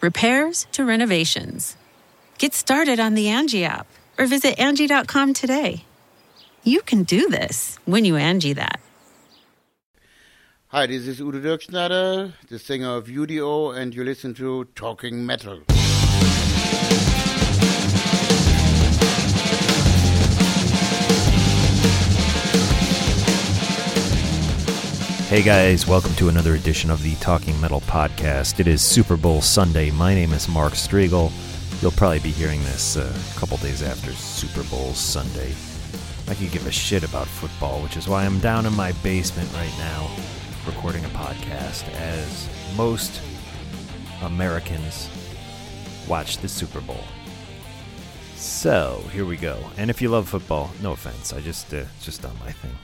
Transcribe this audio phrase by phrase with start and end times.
[0.00, 1.76] repairs to renovations.
[2.38, 3.86] Get started on the Angie app
[4.18, 5.84] or visit Angie.com today.
[6.62, 8.80] You can do this when you Angie that.
[10.68, 15.62] Hi, this is Udo Dirkschneider, the singer of UDO, and you listen to Talking Metal.
[25.28, 28.60] Hey guys, welcome to another edition of the Talking Metal Podcast.
[28.60, 29.90] It is Super Bowl Sunday.
[29.90, 31.30] My name is Mark Strigl.
[31.82, 35.52] You'll probably be hearing this uh, a couple days after Super Bowl Sunday.
[36.28, 39.52] I could give a shit about football, which is why I'm down in my basement
[39.52, 40.10] right now
[40.66, 43.20] recording a podcast as most
[44.22, 45.10] Americans
[46.08, 47.04] watch the Super Bowl.
[48.36, 49.58] So, here we go.
[49.76, 52.74] And if you love football, no offense, I just uh, just done my thing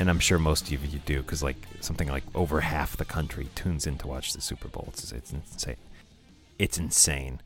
[0.00, 3.48] and I'm sure most of you do because like something like over half the country
[3.54, 4.86] tunes in to watch the Super Bowl.
[4.88, 5.76] It's, it's insane.
[6.58, 7.42] It's insane.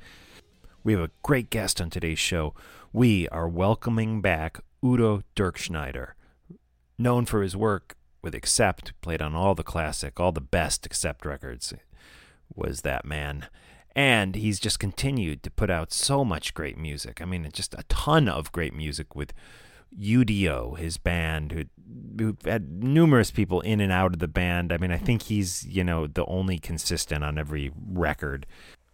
[0.85, 2.55] We have a great guest on today's show.
[2.93, 6.13] We are welcoming back Udo Dirkschneider,
[6.97, 11.27] known for his work with Accept, played on all the classic, all the best Accept
[11.27, 11.75] records.
[12.55, 13.49] Was that man?
[13.97, 17.21] And he's just continued to put out so much great music.
[17.21, 19.33] I mean, just a ton of great music with
[19.99, 21.65] UDO, his band, who,
[22.19, 24.73] who had numerous people in and out of the band.
[24.73, 28.47] I mean, I think he's, you know, the only consistent on every record.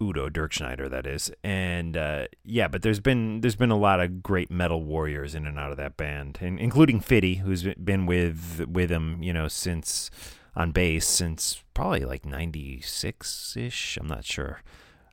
[0.02, 4.22] Udo Dirkschneider, that is, and uh, yeah, but there's been there's been a lot of
[4.22, 8.66] great metal warriors in and out of that band, and including Fitty, who's been with
[8.66, 10.10] with him, you know, since
[10.56, 13.98] on bass since probably like '96 ish.
[14.00, 14.62] I'm not sure.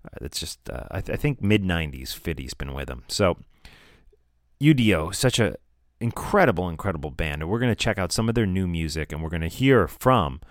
[0.06, 2.14] Uh, it's just uh, I, th- I think mid '90s.
[2.14, 3.38] Fitty's been with him, so
[4.62, 5.58] UDO, such a
[6.00, 7.42] incredible, incredible band.
[7.42, 9.48] And we're going to check out some of their new music and we're going to
[9.48, 10.42] hear from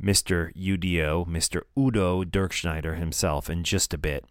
[0.00, 0.54] Mr.
[0.54, 1.62] UDO, Mr.
[1.78, 4.24] Udo Dirkschneider himself in just a bit.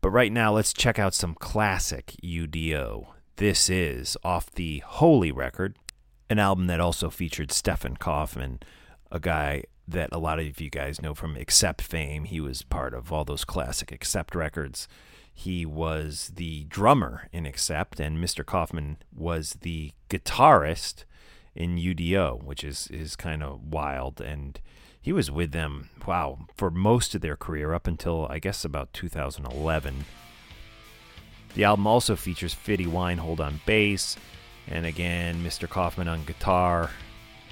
[0.00, 3.06] But right now, let's check out some classic UDO.
[3.36, 5.76] This is off the Holy record,
[6.28, 8.60] an album that also featured Stefan Kaufmann,
[9.10, 12.24] a guy that a lot of you guys know from Accept fame.
[12.24, 14.88] He was part of all those classic Accept records.
[15.34, 18.44] He was the drummer in Accept, and Mr.
[18.44, 21.04] Kaufmann was the guitarist
[21.54, 24.20] in UDO, which is is kind of wild.
[24.20, 24.60] And
[25.00, 28.92] he was with them, wow, for most of their career up until I guess about
[28.92, 30.04] 2011.
[31.54, 34.16] The album also features Fitty Wienhold on bass,
[34.68, 35.68] and again Mr.
[35.68, 36.90] Kaufmann on guitar,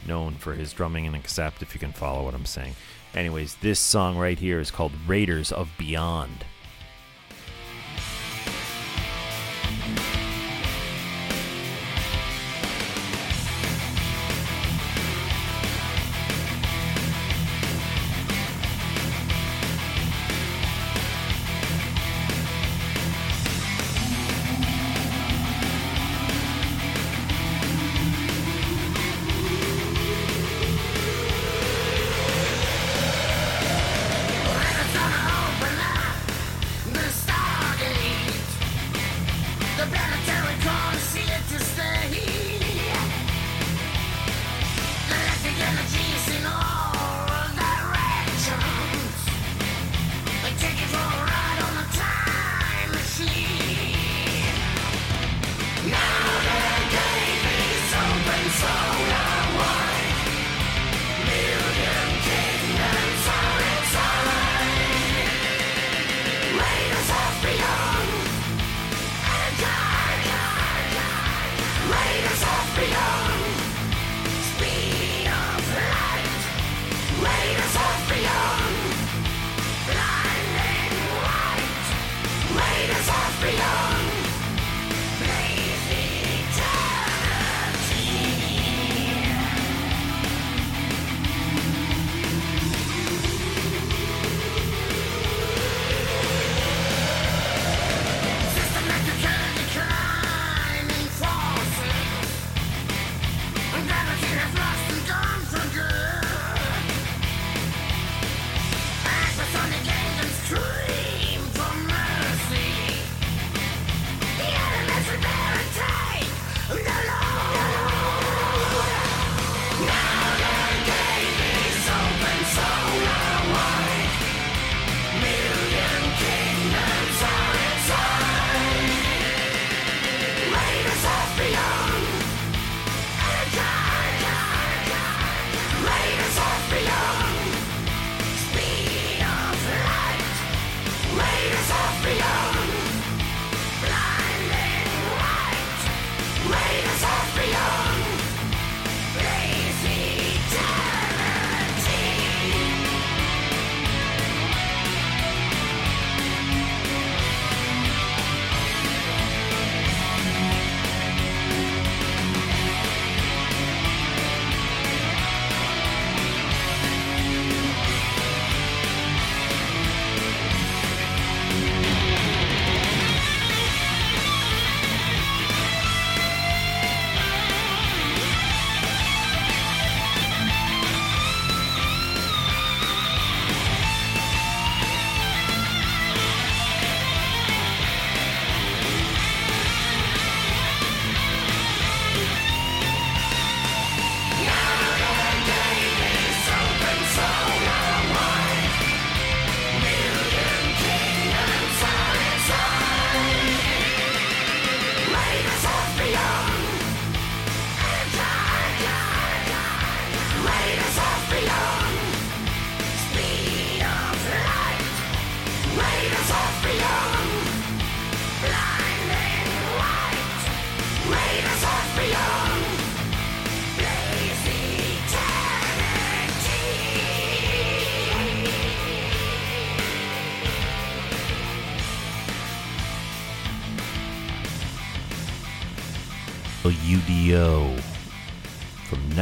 [0.06, 1.60] known for his drumming in Accept.
[1.60, 2.76] If you can follow what I'm saying.
[3.14, 6.44] Anyways, this song right here is called Raiders of Beyond.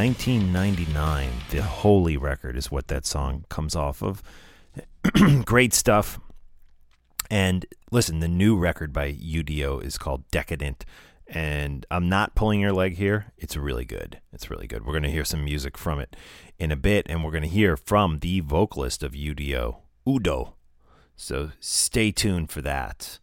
[0.09, 1.29] 1999.
[1.51, 4.23] The Holy Record is what that song comes off of.
[5.45, 6.19] Great stuff.
[7.29, 10.83] And listen, the new record by UDO is called Decadent.
[11.27, 13.33] And I'm not pulling your leg here.
[13.37, 14.19] It's really good.
[14.33, 14.83] It's really good.
[14.83, 16.15] We're going to hear some music from it
[16.57, 19.75] in a bit, and we're going to hear from the vocalist of UDO,
[20.07, 20.55] Udo.
[21.17, 23.19] So stay tuned for that.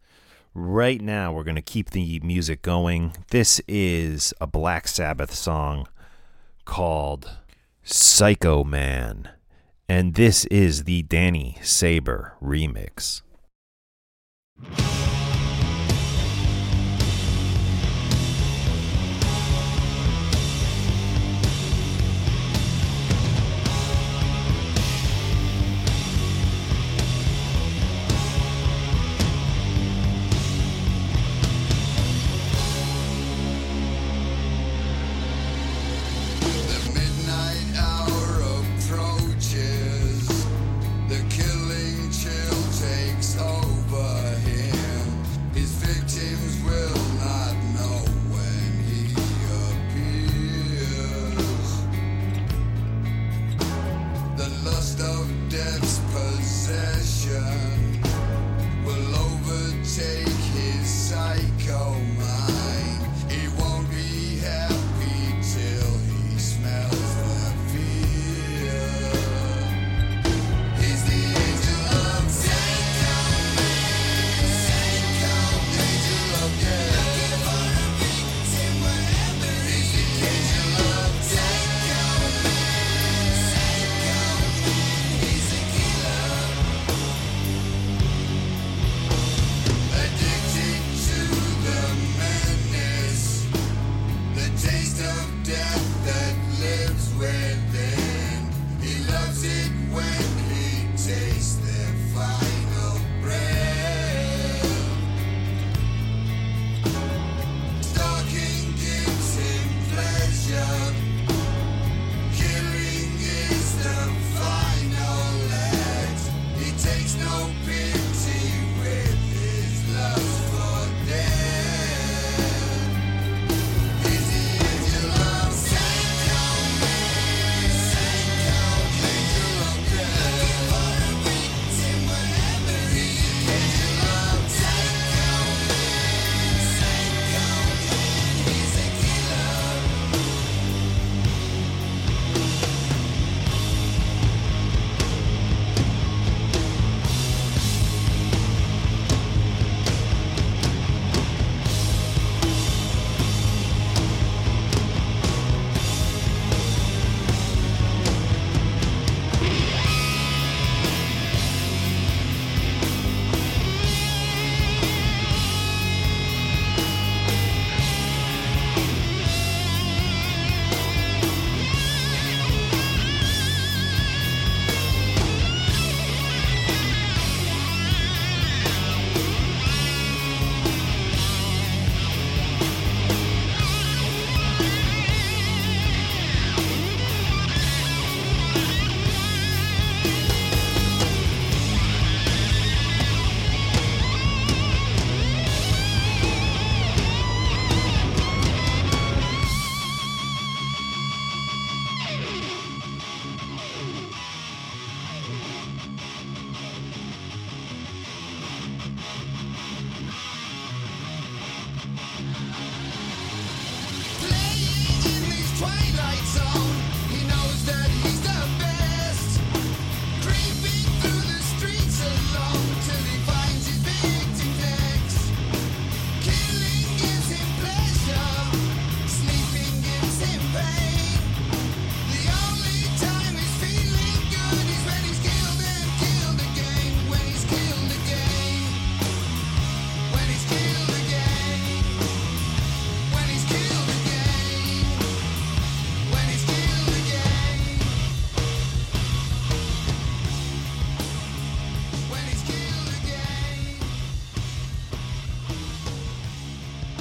[0.53, 3.11] Right now, we're going to keep the music going.
[3.31, 5.85] This is a Black Sabbath song
[6.67, 7.37] called
[7.81, 9.29] Psycho Man,
[9.89, 13.21] and this is the Danny Saber remix.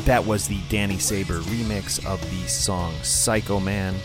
[0.06, 3.96] That was the Danny Saber remix of the song Psycho Man.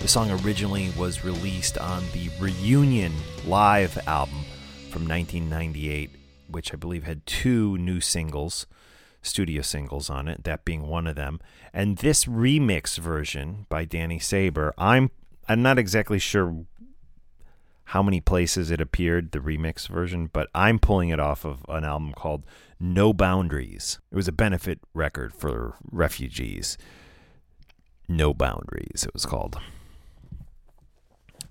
[0.00, 3.12] The song originally was released on the Reunion
[3.44, 4.46] Live album
[4.88, 6.12] from 1998,
[6.48, 8.66] which I believe had two new singles,
[9.20, 11.40] studio singles on it, that being one of them.
[11.74, 15.10] And this remix version by Danny Saber, I'm
[15.46, 16.64] I'm not exactly sure
[17.90, 21.82] how many places it appeared, the remix version, but I'm pulling it off of an
[21.82, 22.44] album called
[22.78, 23.98] No Boundaries.
[24.12, 26.78] It was a benefit record for refugees.
[28.08, 29.58] No Boundaries, it was called.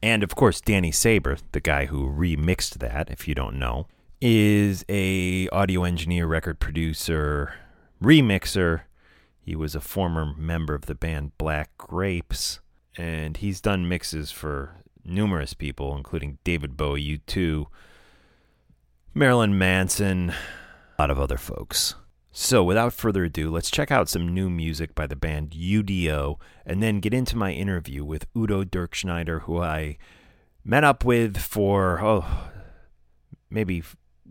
[0.01, 3.87] And of course, Danny Saber, the guy who remixed that, if you don't know,
[4.21, 7.53] is a audio engineer, record producer,
[8.01, 8.83] remixer.
[9.41, 12.61] He was a former member of the band Black Grapes,
[12.97, 14.77] and he's done mixes for
[15.09, 17.65] numerous people, including David Bowie, U2,
[19.13, 21.95] Marilyn Manson, a lot of other folks.
[22.31, 26.81] So, without further ado, let's check out some new music by the band UDO and
[26.81, 29.97] then get into my interview with Udo Dirkschneider, who I
[30.63, 32.25] met up with for, oh,
[33.49, 33.83] maybe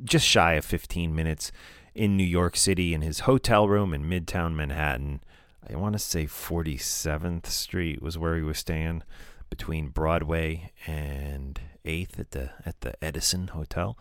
[0.05, 1.51] just shy of 15 minutes
[1.95, 5.21] in New York City in his hotel room in Midtown Manhattan.
[5.69, 9.03] I want to say 47th Street was where he was staying
[9.51, 13.99] between Broadway and 8th at the at the Edison Hotel.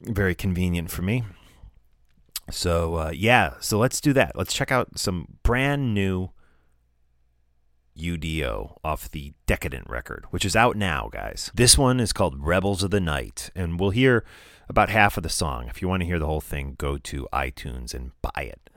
[0.00, 1.24] Very convenient for me.
[2.50, 4.32] So uh, yeah, so let's do that.
[4.36, 6.30] Let's check out some brand new
[7.96, 11.50] UDO off the Decadent record, which is out now, guys.
[11.54, 14.24] This one is called Rebels of the Night, and we'll hear
[14.68, 15.66] about half of the song.
[15.68, 18.70] If you want to hear the whole thing, go to iTunes and buy it.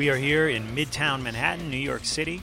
[0.00, 2.40] We are here in Midtown Manhattan, New York City,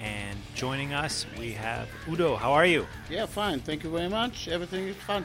[0.00, 2.34] and joining us we have Udo.
[2.34, 2.84] How are you?
[3.08, 3.60] Yeah, fine.
[3.60, 4.48] Thank you very much.
[4.48, 5.22] Everything is far.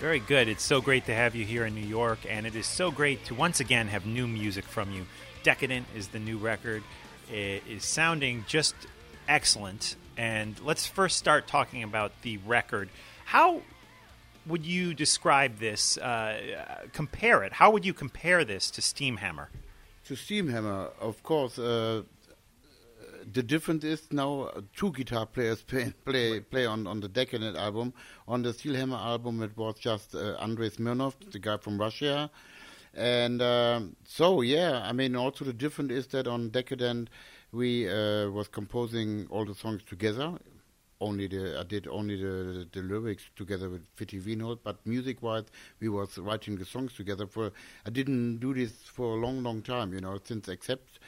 [0.00, 0.48] Very good.
[0.48, 3.26] It's so great to have you here in New York, and it is so great
[3.26, 5.04] to once again have new music from you.
[5.42, 6.82] Decadent is the new record.
[7.30, 8.74] It is sounding just
[9.28, 9.96] excellent.
[10.16, 12.88] And let's first start talking about the record.
[13.26, 13.60] How
[14.46, 15.98] would you describe this?
[15.98, 17.52] Uh, compare it.
[17.52, 19.48] How would you compare this to Steelhammer?
[20.06, 22.02] To Steelhammer, of course, uh,
[23.32, 27.94] the difference is now two guitar players play play, play on, on the Decadent album.
[28.26, 32.30] On the Steelhammer album, it was just uh, Andrei Smirnov, the guy from Russia.
[32.94, 37.08] And um, so, yeah, I mean, also the difference is that on Decadent,
[37.52, 40.32] we uh, was composing all the songs together.
[41.02, 45.46] Only the I did only the the lyrics together with Wienhold, but music wise,
[45.80, 47.26] we was writing the songs together.
[47.26, 47.50] For
[47.84, 51.00] I didn't do this for a long, long time, you know, since Accept.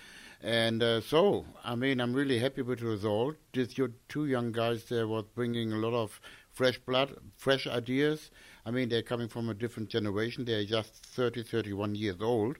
[0.42, 3.36] And uh, so, I mean, I'm really happy with the result.
[3.52, 6.20] These your two young guys there was bringing a lot of
[6.52, 8.30] fresh blood, fresh ideas.
[8.66, 10.44] I mean, they're coming from a different generation.
[10.44, 12.56] They're just 30, 31 years old.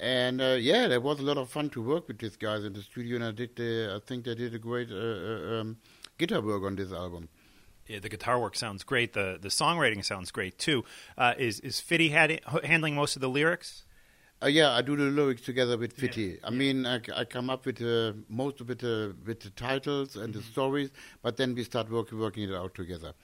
[0.00, 2.72] And uh, yeah, there was a lot of fun to work with these guys in
[2.72, 3.56] the studio, and I did.
[3.56, 5.76] The, I think they did a great uh, uh, um,
[6.18, 7.28] guitar work on this album.
[7.86, 9.14] Yeah, the guitar work sounds great.
[9.14, 10.84] The the songwriting sounds great too.
[11.16, 13.84] Uh, is is Fitty had, handling most of the lyrics?
[14.40, 16.22] Uh, yeah, I do the lyrics together with Fitty.
[16.22, 16.34] Yeah.
[16.44, 20.14] I mean, I, I, come up with uh, most of it uh, with the titles
[20.14, 20.38] and mm-hmm.
[20.38, 20.90] the stories,
[21.22, 23.14] but then we start working working it out together.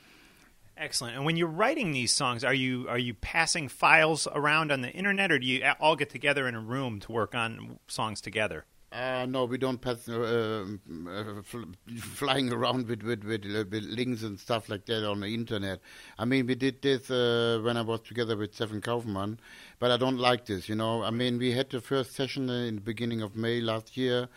[0.76, 1.14] Excellent.
[1.14, 4.90] And when you're writing these songs, are you are you passing files around on the
[4.90, 8.64] internet, or do you all get together in a room to work on songs together?
[8.94, 10.64] Uh, no, we don't pass uh,
[11.08, 11.64] uh, fl-
[11.98, 15.80] flying around with with, with, uh, with, links and stuff like that on the internet.
[16.16, 19.40] I mean, we did this uh, when I was together with Stefan Kaufmann,
[19.80, 20.68] but I don't like this.
[20.68, 23.96] You know, I mean, we had the first session in the beginning of May last
[23.96, 24.28] year,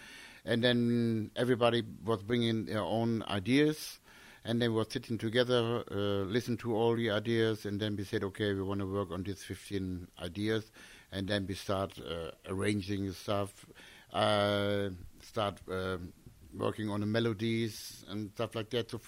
[0.44, 4.00] and then everybody was bringing their own ideas
[4.44, 8.06] and then we were sitting together, uh, listen to all the ideas, and then we
[8.06, 10.72] said, okay, we want to work on these 15 ideas,
[11.12, 12.00] and then we start
[12.48, 13.66] arranging stuff,
[14.14, 14.90] uh,
[15.22, 16.14] start um,
[16.54, 18.92] working on the melodies and stuff like that.
[18.92, 19.00] So,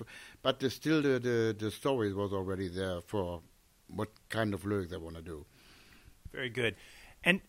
[0.42, 3.42] but the, still, the, the the story was already there for
[3.88, 5.46] what kind of lyrics I want to do.
[6.32, 6.76] Very good,
[7.24, 7.42] and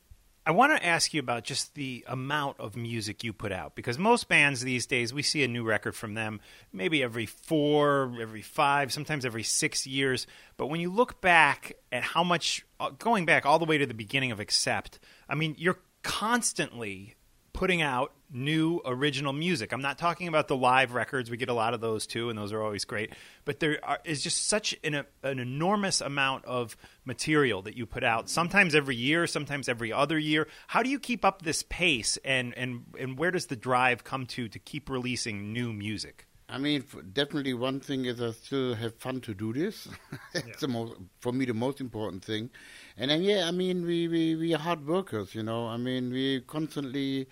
[0.46, 3.98] I want to ask you about just the amount of music you put out because
[3.98, 6.40] most bands these days we see a new record from them
[6.72, 10.26] maybe every four, every five, sometimes every six years.
[10.56, 13.84] But when you look back at how much, uh, going back all the way to
[13.84, 17.16] the beginning of Accept, I mean, you're constantly
[17.60, 19.70] putting out new original music.
[19.70, 21.30] I'm not talking about the live records.
[21.30, 23.12] We get a lot of those too, and those are always great.
[23.44, 28.02] But there are, is just such an, an enormous amount of material that you put
[28.02, 28.30] out.
[28.30, 30.48] Sometimes every year, sometimes every other year.
[30.68, 34.24] How do you keep up this pace, and and and where does the drive come
[34.28, 36.26] to to keep releasing new music?
[36.48, 39.86] I mean, definitely one thing is I still have fun to do this.
[40.34, 40.54] it's yeah.
[40.60, 42.48] the most, for me, the most important thing.
[42.96, 45.68] And then, yeah, I mean, we, we, we are hard workers, you know.
[45.68, 47.28] I mean, we constantly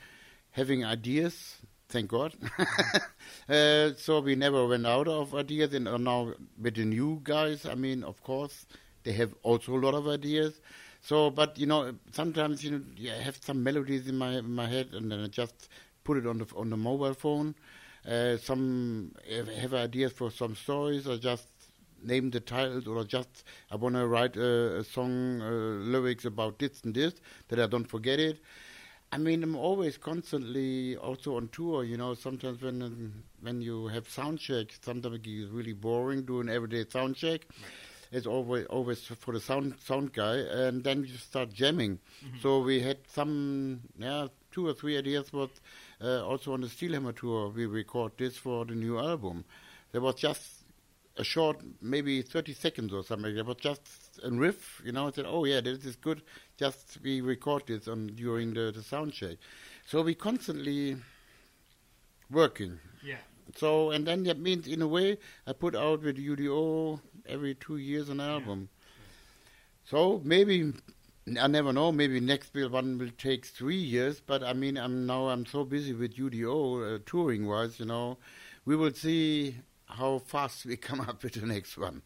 [0.59, 1.35] having ideas.
[1.89, 2.35] Thank God.
[3.49, 7.75] uh, so we never went out of ideas, and now with the new guys, I
[7.75, 8.67] mean, of course,
[9.05, 10.61] they have also a lot of ideas.
[11.01, 14.53] So, but you know, sometimes you know, yeah, I have some melodies in my in
[14.53, 15.69] my head, and then I just
[16.05, 17.55] put it on the on the mobile phone.
[18.07, 19.13] Uh, some
[19.61, 21.49] have ideas for some stories, or just
[22.03, 25.51] name the titles, or just I want to write a, a song uh,
[25.93, 27.15] lyrics about this and this
[27.49, 28.41] that I don't forget it.
[29.11, 31.83] I mean, I'm always constantly also on tour.
[31.83, 36.49] You know, sometimes when um, when you have sound check, sometimes it's really boring doing
[36.49, 37.47] everyday sound check.
[38.13, 41.99] It's always always for the sound sound guy, and then you start jamming.
[42.25, 42.41] Mm-hmm.
[42.43, 45.31] So we had some, yeah, two or three ideas.
[45.31, 45.51] But
[46.03, 49.45] uh, also on the Steelhammer tour, we record this for the new album.
[49.93, 50.58] There was just
[51.19, 53.35] a short, maybe 30 seconds or something.
[53.35, 53.83] There was just
[54.23, 55.09] a riff, you know.
[55.09, 56.23] I said, "Oh yeah, this is good."
[56.59, 59.37] Just we record this on during the, the sound check,
[59.87, 60.97] so we constantly
[62.31, 62.79] working.
[63.05, 63.17] Yeah.
[63.57, 67.77] So and then that means in a way I put out with UDO every two
[67.77, 68.69] years an album.
[68.71, 68.95] Yeah.
[69.91, 70.73] So maybe
[71.41, 71.91] I never know.
[71.93, 75.93] Maybe next one will take three years, but I mean I'm now I'm so busy
[75.93, 78.19] with UDO uh, touring wise, you know.
[78.65, 79.57] We will see
[79.89, 82.03] how fast we come up with the next one.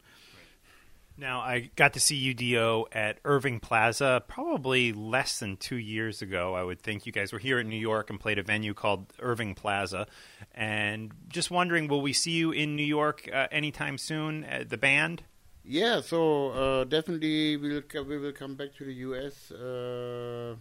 [1.16, 6.54] Now, I got to see UDO at Irving Plaza probably less than two years ago,
[6.54, 7.04] I would think.
[7.04, 10.06] You guys were here in New York and played a venue called Irving Plaza.
[10.54, 14.78] And just wondering, will we see you in New York uh, anytime soon, uh, the
[14.78, 15.22] band?
[15.64, 19.52] Yeah, so uh, definitely we'll we will come back to the U.S.
[19.52, 20.56] Uh,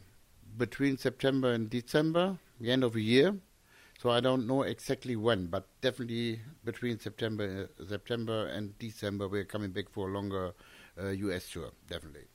[0.57, 3.35] between September and December, the end of the year.
[4.01, 9.43] So I don't know exactly when, but definitely between September uh, September and December we're
[9.43, 10.53] coming back for a longer
[10.99, 12.25] uh, US tour, definitely.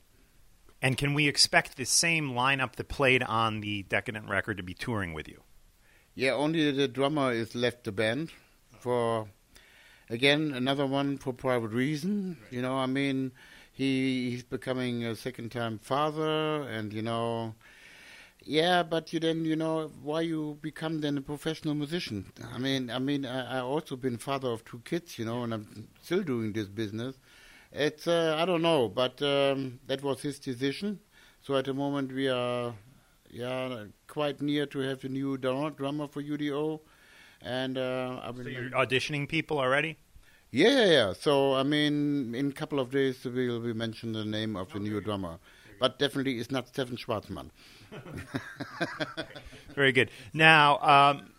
[0.81, 4.75] And can we expect the same lineup that played on the Decadent record to be
[4.75, 5.43] touring with you?
[6.15, 8.31] Yeah, only the drummer is left the band
[8.79, 9.27] for
[10.09, 12.37] again another one for private reason.
[12.45, 12.53] Right.
[12.53, 13.33] You know, I mean,
[13.73, 17.57] he he's becoming a second time father, and you know
[18.47, 22.33] yeah, but you then you know why you become then a professional musician.
[22.55, 25.53] I mean, I mean, I, I also been father of two kids, you know, and
[25.53, 27.17] I'm still doing this business.
[27.73, 31.01] It's uh, I don't know, but um, that was his decision.
[31.43, 32.73] So at the moment we are,
[33.31, 36.81] yeah, quite near to have a new drummer for UDO,
[37.43, 38.45] and uh, I've been.
[38.45, 39.99] So you're auditioning people already.
[40.53, 41.13] Yeah, yeah, yeah.
[41.13, 44.79] So I mean, in a couple of days we'll be mention the name of the
[44.79, 45.39] new drummer,
[45.79, 47.51] but definitely it's not Stefan Schwarzmann.
[49.75, 50.11] Very good.
[50.33, 51.31] Now, um,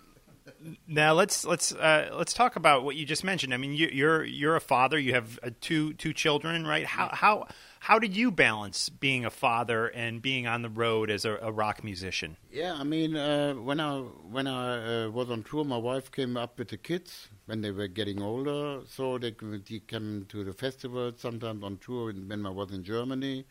[0.88, 3.54] Now let's let's uh, let's talk about what you just mentioned.
[3.54, 4.97] I mean, you, you're you're a father.
[4.97, 6.86] You have uh, two two children, right?
[6.86, 7.47] How how
[7.80, 11.52] how did you balance being a father and being on the road as a, a
[11.52, 12.38] rock musician?
[12.52, 16.38] Yeah, I mean, uh, when I when I uh, was on tour, my wife came
[16.38, 19.32] up with the kids when they were getting older, so they,
[19.69, 23.45] they came to the festival sometimes on tour when I was in Germany.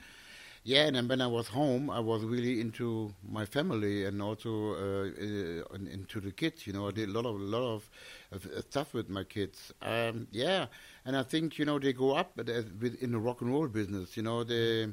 [0.67, 4.73] Yeah, and then when I was home, I was really into my family and also
[4.75, 6.67] uh, uh, into the kids.
[6.67, 7.89] You know, I did a lot of a lot of,
[8.33, 9.73] of stuff with my kids.
[9.81, 10.67] Um, yeah,
[11.05, 14.17] and I think you know they go up in the rock and roll business.
[14.17, 14.89] You know, they.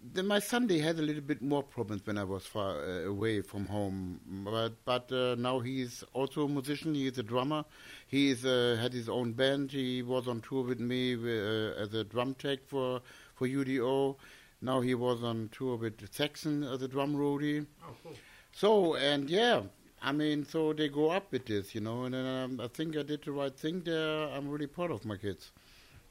[0.00, 3.04] Then my son they had a little bit more problems when I was far uh,
[3.08, 6.94] away from home, but but uh, now he's also a musician.
[6.94, 7.64] He's a drummer.
[8.06, 9.72] He is uh, had his own band.
[9.72, 13.02] He was on tour with me uh, as a drum tech for
[13.34, 14.16] for UDO.
[14.60, 17.66] Now he was on tour with Saxon as a drum roadie.
[17.82, 18.14] Oh, cool.
[18.52, 19.62] So, and yeah,
[20.02, 23.02] I mean, so they go up with this, you know, and um, I think I
[23.02, 24.28] did the right thing there.
[24.28, 25.52] I'm really proud of my kids.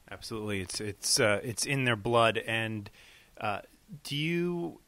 [0.09, 2.37] Absolutely, it's it's uh, it's in their blood.
[2.37, 2.89] And
[3.39, 3.59] uh,
[4.03, 4.79] do you,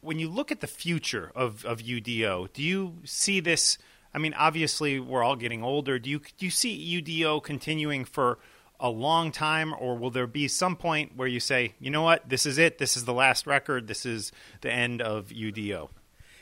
[0.00, 3.78] when you look at the future of of UDO, do you see this?
[4.14, 5.98] I mean, obviously, we're all getting older.
[5.98, 8.38] Do you do you see UDO continuing for
[8.82, 12.28] a long time, or will there be some point where you say, you know what,
[12.28, 15.88] this is it, this is the last record, this is the end of UDO?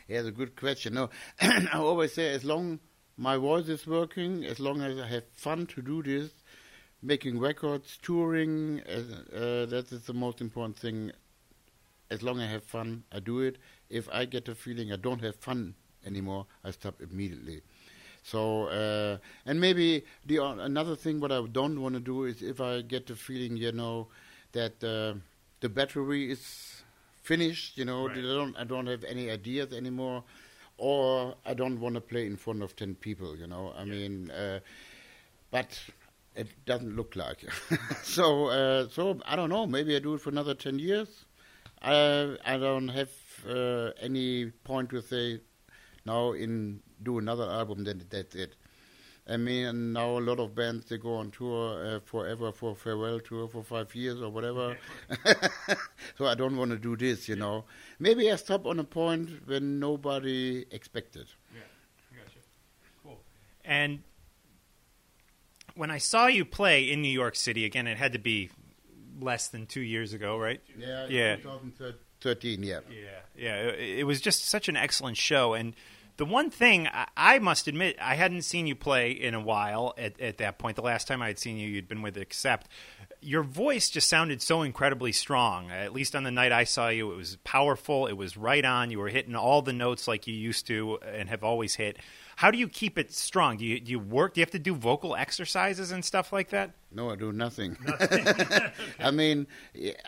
[0.08, 0.94] Yeah, it's a good question.
[0.94, 2.80] No, I always say, as long
[3.18, 6.30] my voice is working, as long as I have fun to do this,
[7.02, 11.12] making records, touring, uh, uh, that is the most important thing.
[12.10, 13.58] As long as I have fun, I do it.
[13.90, 15.74] If I get the feeling I don't have fun
[16.06, 17.60] anymore, I stop immediately.
[18.22, 22.42] So uh, and maybe the uh, another thing what I don't want to do is
[22.42, 24.08] if I get the feeling you know
[24.52, 25.18] that uh,
[25.60, 26.82] the battery is
[27.22, 28.18] finished, you know, right.
[28.18, 30.24] I don't I don't have any ideas anymore,
[30.76, 33.72] or I don't want to play in front of ten people, you know.
[33.76, 33.92] I yeah.
[33.92, 34.60] mean, uh,
[35.50, 35.78] but
[36.34, 37.44] it doesn't look like.
[38.02, 39.66] so uh, so I don't know.
[39.66, 41.24] Maybe I do it for another ten years.
[41.82, 43.10] I I don't have
[43.48, 45.40] uh, any point to say
[46.04, 48.56] now in do another album, then that's it.
[49.28, 53.20] I mean, now a lot of bands they go on tour uh, forever for farewell
[53.20, 54.76] tour for five years or whatever.
[56.18, 57.64] so I don't want to do this, you know.
[57.98, 61.28] Maybe I stop on a point when nobody expected.
[61.54, 61.60] Yeah,
[62.16, 62.38] gotcha.
[63.04, 63.20] Cool.
[63.64, 64.02] And
[65.74, 68.50] when I saw you play in New York City again, it had to be
[69.20, 70.60] less than two years ago, right?
[70.76, 71.36] Yeah, yeah.
[71.36, 72.80] 2013, yeah.
[72.90, 72.96] Yeah,
[73.36, 73.56] yeah.
[73.68, 75.74] It, it was just such an excellent show, and
[76.20, 80.20] the one thing I, must admit, I hadn't seen you play in a while at,
[80.20, 80.76] at that point.
[80.76, 82.68] The last time I had seen you, you'd been with Accept.
[83.22, 85.70] Your voice just sounded so incredibly strong.
[85.70, 88.06] At least on the night I saw you, it was powerful.
[88.06, 88.90] It was right on.
[88.90, 91.96] You were hitting all the notes like you used to and have always hit.
[92.40, 93.58] How do you keep it strong?
[93.58, 94.32] Do you, do you work?
[94.32, 96.70] Do you have to do vocal exercises and stuff like that?
[96.90, 97.76] No, I do nothing.
[97.86, 98.26] nothing.
[98.98, 99.46] I mean,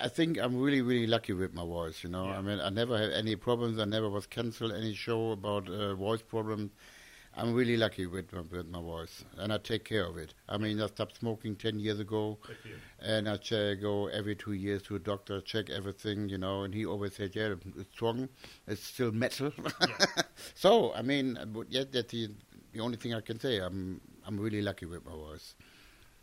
[0.01, 2.03] I think I'm really, really lucky with my voice.
[2.03, 2.39] You know, yeah.
[2.39, 3.79] I mean, I never had any problems.
[3.79, 6.71] I never was cancelled any show about uh, voice problems.
[7.35, 10.35] I'm really lucky with my, with my voice, and I take care of it.
[10.49, 12.39] I mean, I stopped smoking ten years ago,
[13.01, 16.63] and I check, go every two years to a doctor, check everything, you know.
[16.65, 18.29] And he always said, "Yeah, it's strong.
[18.67, 20.23] It's still metal." Yeah.
[20.55, 22.29] so, I mean, yeah, that's the,
[22.73, 23.59] the only thing I can say.
[23.59, 25.55] I'm I'm really lucky with my voice.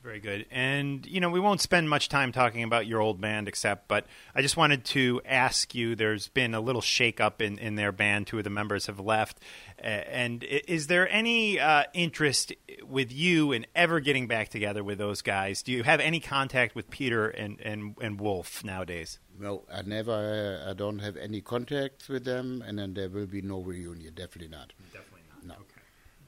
[0.02, 0.46] Very good.
[0.50, 4.06] And, you know, we won't spend much time talking about your old band, Accept, but
[4.34, 8.28] I just wanted to ask you there's been a little shakeup in, in their band.
[8.28, 9.40] Two of the members have left.
[9.78, 15.22] And is there any uh, interest with you in ever getting back together with those
[15.22, 15.62] guys?
[15.64, 19.20] Do you have any contact with Peter and, and, and Wolf nowadays?
[19.38, 23.28] No, I never, uh, I don't have any contacts with them, and then there will
[23.28, 24.14] be no reunion.
[24.14, 24.72] Definitely not.
[24.94, 25.46] Definitely not.
[25.46, 25.54] No.
[25.56, 25.82] Okay.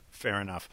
[0.10, 0.70] Fair enough.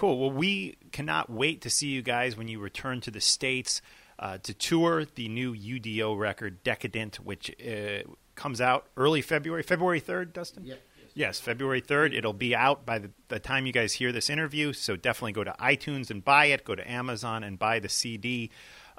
[0.00, 0.18] Cool.
[0.18, 3.82] Well, we cannot wait to see you guys when you return to the States
[4.18, 9.62] uh, to tour the new UDO record, Decadent, which uh, comes out early February.
[9.62, 10.64] February 3rd, Dustin?
[10.64, 10.76] Yeah.
[11.12, 12.16] Yes, February 3rd.
[12.16, 15.44] It'll be out by the, the, time you guys hear this interview, so definitely go
[15.44, 16.64] to iTunes and buy it.
[16.64, 18.50] Go to Amazon and buy the CD.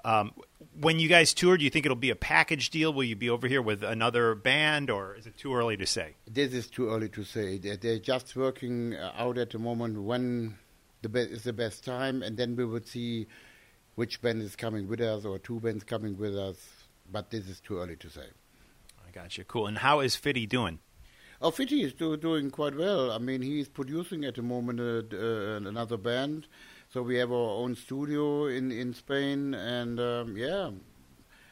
[0.05, 0.33] Um,
[0.79, 2.93] when you guys tour, do you think it'll be a package deal?
[2.93, 6.17] Will you be over here with another band, or is it too early to say?
[6.29, 7.57] This is too early to say.
[7.57, 10.57] They're just working out at the moment when
[11.01, 13.27] the be- is the best time, and then we would see
[13.95, 16.57] which band is coming with us or two bands coming with us.
[17.11, 18.27] But this is too early to say.
[19.05, 19.43] I got you.
[19.43, 19.67] Cool.
[19.67, 20.79] And how is Fitty doing?
[21.41, 23.11] Oh, Fitty is do, doing quite well.
[23.11, 26.47] I mean, he is producing at the moment uh, uh, another band.
[26.93, 30.69] So we have our own studio in, in Spain, and um, yeah,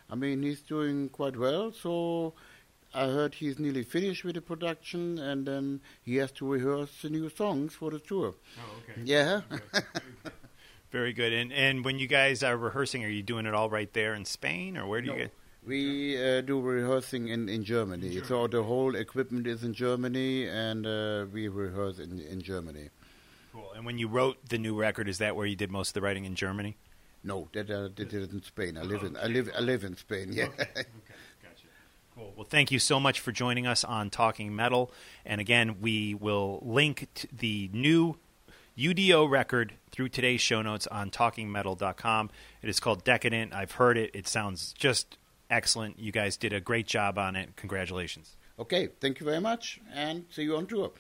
[0.10, 1.72] I mean, he's doing quite well.
[1.72, 2.34] So
[2.94, 7.10] I heard he's nearly finished with the production, and then he has to rehearse the
[7.10, 8.34] new songs for the tour.
[8.58, 9.02] Oh, okay.
[9.06, 9.42] Yeah.
[10.92, 11.34] Very good.
[11.34, 14.26] And and when you guys are rehearsing, are you doing it all right there in
[14.26, 15.18] Spain, or where do you No.
[15.20, 15.34] get?
[15.68, 18.22] We uh, do rehearsing in, in Germany.
[18.24, 22.90] So the whole equipment is in Germany, and uh, we rehearse in, in Germany.
[23.54, 23.72] Cool.
[23.76, 26.02] And when you wrote the new record, is that where you did most of the
[26.02, 26.78] writing in Germany?
[27.24, 28.78] No, that uh, did it in Spain.
[28.78, 30.30] I live in I live I live in Spain.
[30.32, 30.48] Yeah.
[32.20, 32.34] Cool.
[32.36, 34.92] Well, thank you so much for joining us on Talking Metal.
[35.26, 38.18] And again, we will link the new
[38.78, 42.30] UDO record through today's show notes on talkingmetal.com.
[42.62, 43.54] It is called Decadent.
[43.54, 44.12] I've heard it.
[44.14, 45.18] It sounds just
[45.50, 45.98] excellent.
[45.98, 47.56] You guys did a great job on it.
[47.56, 48.36] Congratulations.
[48.60, 50.92] okay, thank you very much, and see you on tour.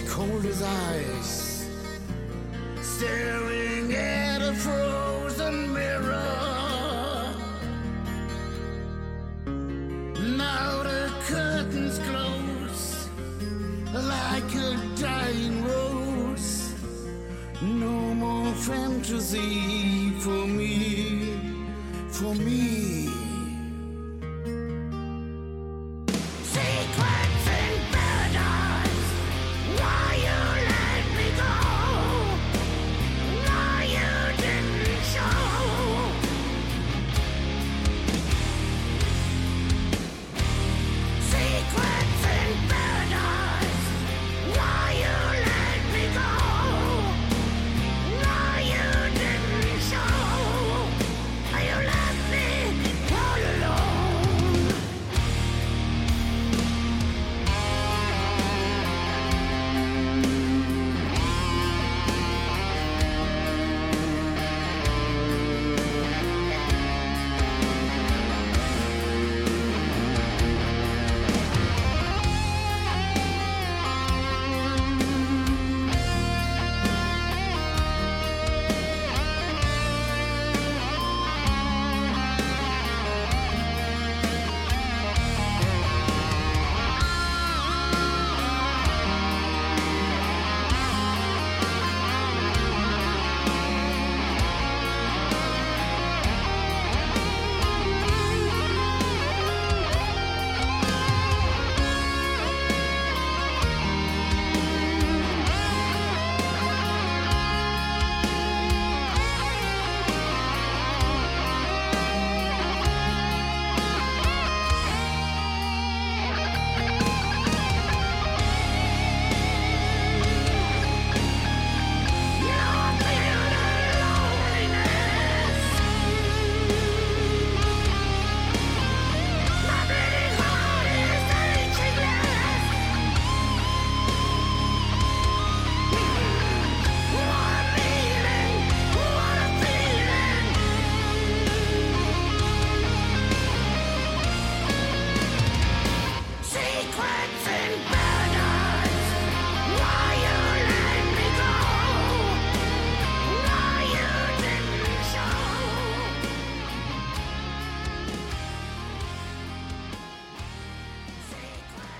[0.00, 1.68] Was cold as ice,
[2.80, 7.34] staring at a frozen mirror.
[10.36, 13.08] Now the curtains close
[13.92, 16.74] like a dying rose.
[17.62, 21.38] No more fantasy for me,
[22.08, 22.83] for me.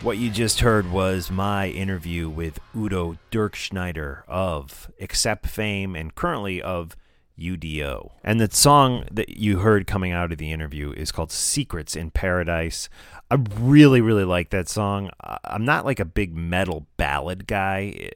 [0.04, 6.60] What you just heard was my interview with Udo Dirkschneider of Accept fame and currently
[6.60, 6.94] of
[7.38, 8.10] UDO.
[8.22, 12.10] And the song that you heard coming out of the interview is called Secrets in
[12.10, 12.90] Paradise.
[13.30, 15.08] I really, really like that song.
[15.42, 18.10] I'm not like a big metal ballad guy,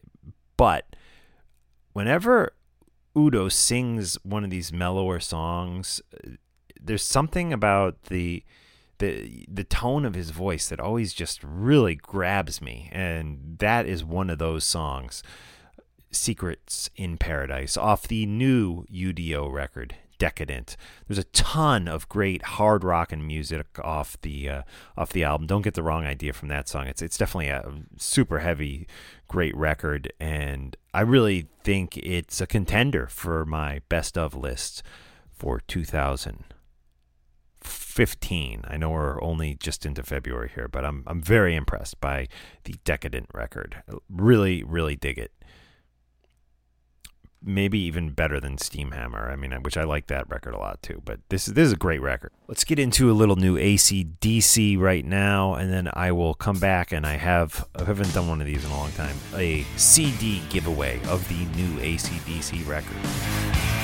[0.58, 0.94] but
[1.94, 2.52] whenever
[3.16, 6.02] Udo sings one of these mellower songs,
[6.78, 8.44] there's something about the
[8.98, 14.04] the the tone of his voice that always just really grabs me and that is
[14.04, 15.22] one of those songs
[16.10, 20.76] secrets in paradise off the new udo record decadent.
[21.06, 24.62] There's a ton of great hard rock and music off the uh,
[24.96, 25.46] off the album.
[25.46, 26.88] Don't get the wrong idea from that song.
[26.88, 28.88] It's it's definitely a super heavy
[29.28, 34.82] great record and i really think it's a contender for my best of list
[35.30, 36.44] for 2000
[37.68, 38.62] 15.
[38.66, 42.28] I know we're only just into February here, but I'm I'm very impressed by
[42.64, 43.82] the Decadent record.
[44.08, 45.32] Really, really dig it.
[47.40, 49.30] Maybe even better than Steelhammer.
[49.30, 51.00] I mean, which I like that record a lot too.
[51.04, 52.32] But this is this is a great record.
[52.48, 56.90] Let's get into a little new ACDC right now, and then I will come back
[56.90, 59.16] and I have I haven't done one of these in a long time.
[59.36, 63.77] A CD giveaway of the new ACDC record.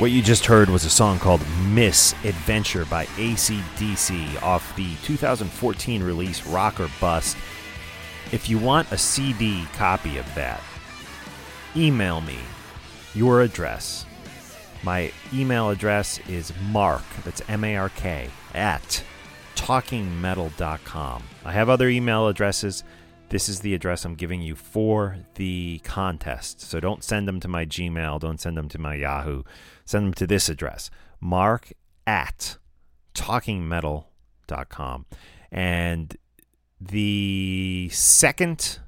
[0.00, 6.02] What you just heard was a song called Miss Adventure by ACDC off the 2014
[6.02, 7.36] release Rock or Bust.
[8.32, 10.62] If you want a CD copy of that,
[11.76, 12.38] email me
[13.14, 14.06] your address.
[14.82, 19.04] My email address is mark, that's M A R K, at
[19.54, 21.24] talkingmetal.com.
[21.44, 22.84] I have other email addresses.
[23.30, 26.60] This is the address I'm giving you for the contest.
[26.60, 29.44] So don't send them to my Gmail, don't send them to my Yahoo
[29.90, 30.88] send them to this address
[31.20, 31.72] mark
[32.06, 32.56] at
[33.14, 35.06] talkingmetal.com.
[35.50, 36.16] And
[36.80, 38.78] the second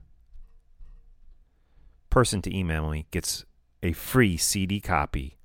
[2.08, 3.44] person to email me gets
[3.82, 5.38] a free CD copy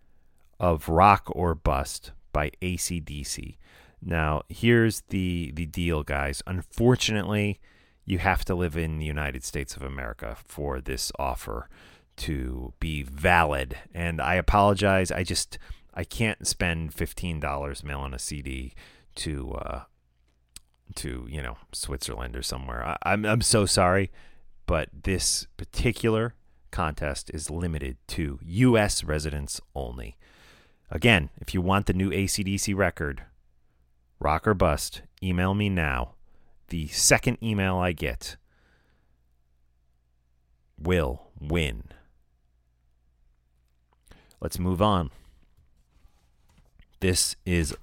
[0.60, 3.58] of Rock or Bust by ACDC.
[4.00, 6.44] Now, here's the, the deal, guys.
[6.46, 7.60] Unfortunately,
[8.08, 11.70] you have to live in the United States of America for this offer
[12.16, 13.78] to be valid.
[13.94, 15.12] And I apologize.
[15.12, 15.60] I just
[15.94, 18.74] I can't spend fifteen dollars mailing a CD
[19.16, 19.82] to uh,
[20.96, 22.88] to you know Switzerland or somewhere.
[22.88, 24.10] I, I'm I'm so sorry,
[24.66, 26.34] but this particular
[26.72, 29.04] contest is limited to U.S.
[29.04, 30.16] residents only.
[30.90, 33.24] Again, if you want the new ACDC record,
[34.18, 36.14] rock or bust, email me now
[36.70, 38.38] the second email I get
[40.78, 41.84] will win.
[44.40, 45.10] Let's move on.
[47.00, 47.76] This is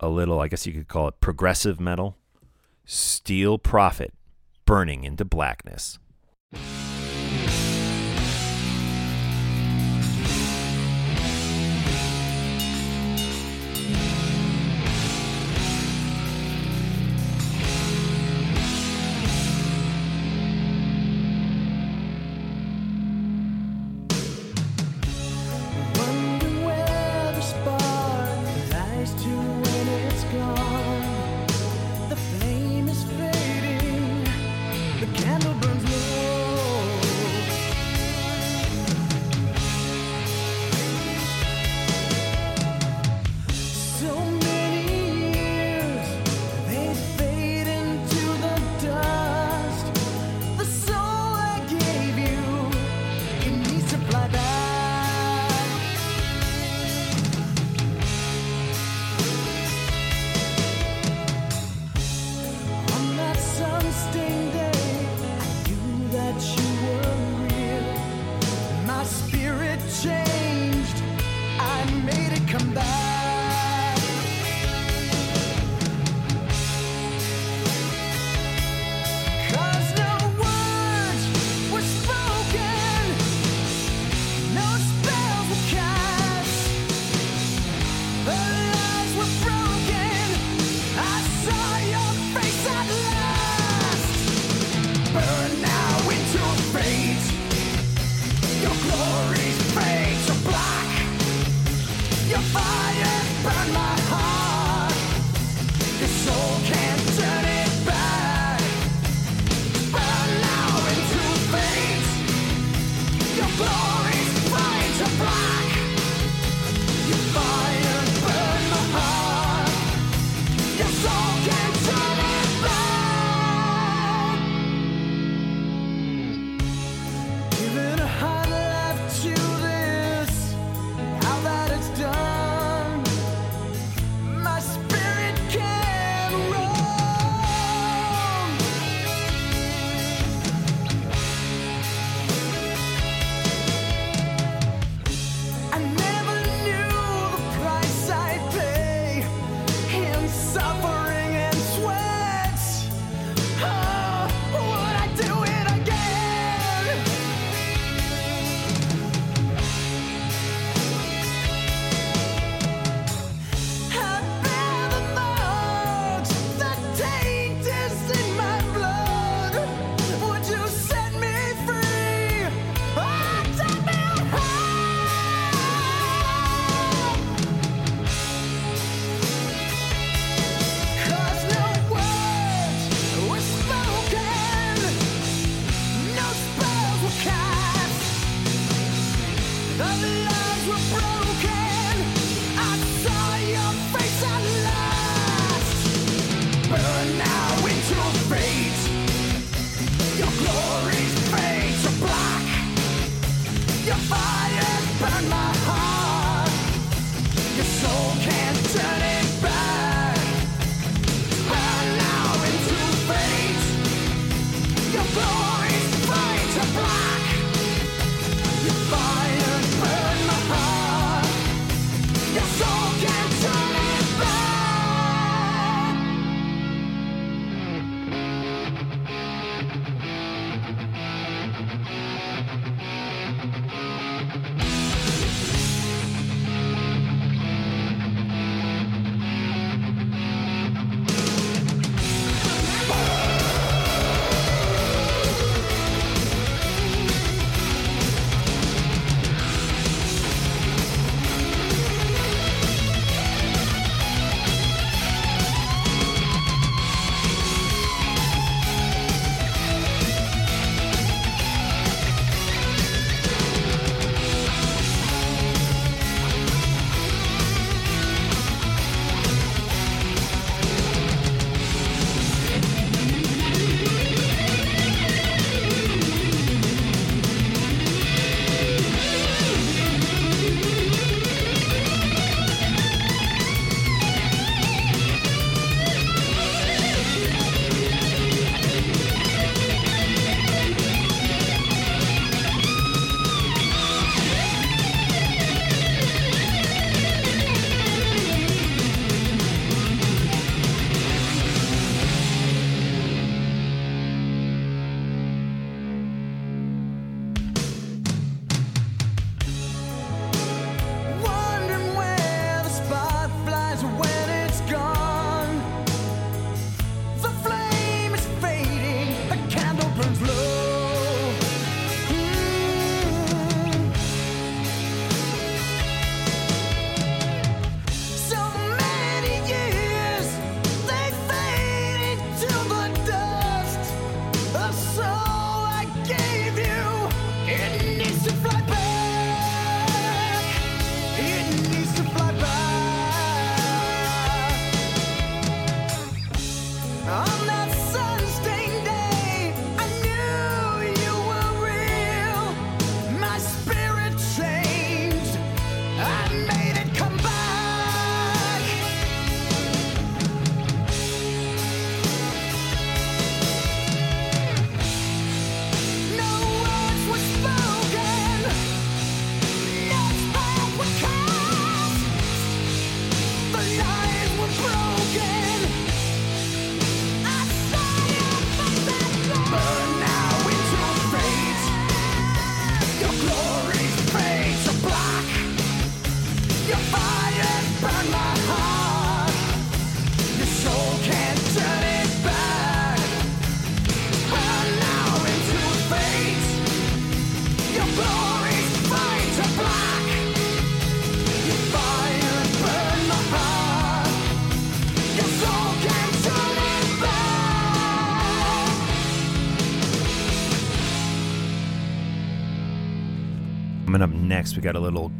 [0.00, 2.16] a little, I guess you could call it progressive metal.
[2.84, 4.12] Steel Prophet,
[4.66, 5.98] burning into blackness.